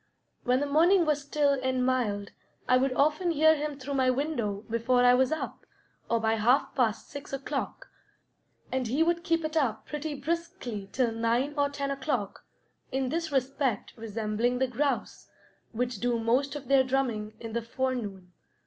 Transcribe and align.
When 0.45 0.61
the 0.61 0.65
morning 0.65 1.05
was 1.05 1.21
still 1.21 1.59
and 1.61 1.85
mild 1.85 2.31
I 2.67 2.75
would 2.75 2.93
often 2.93 3.29
hear 3.29 3.55
him 3.55 3.77
through 3.77 3.93
my 3.93 4.09
window 4.09 4.63
before 4.67 5.03
I 5.05 5.13
was 5.13 5.31
up, 5.31 5.63
or 6.09 6.19
by 6.19 6.37
half 6.37 6.73
past 6.73 7.09
six 7.11 7.31
o'clock, 7.33 7.87
and 8.71 8.87
he 8.87 9.03
would 9.03 9.23
keep 9.23 9.45
it 9.45 9.55
up 9.55 9.85
pretty 9.85 10.15
briskly 10.15 10.89
till 10.91 11.11
nine 11.11 11.53
or 11.55 11.69
ten 11.69 11.91
o'clock, 11.91 12.43
in 12.91 13.09
this 13.09 13.31
respect 13.31 13.93
resembling 13.95 14.57
the 14.57 14.65
grouse, 14.65 15.29
which 15.71 15.99
do 15.99 16.17
most 16.17 16.55
of 16.55 16.67
their 16.67 16.83
drumming 16.83 17.33
in 17.39 17.53
the 17.53 17.61
forenoon. 17.61 18.31